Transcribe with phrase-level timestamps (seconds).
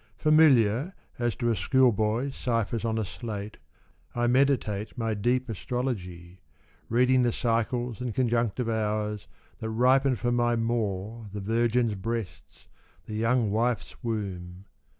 [0.17, 3.59] Familiar, As to a schoolboy ciphers on a slate,
[4.15, 6.41] I meditate my deep astrology,
[6.89, 9.27] Reading the cycles and conjunctive hours
[9.59, 12.67] That ripen for my maw the virgin's breasts,
[13.05, 14.65] The young wife's womb.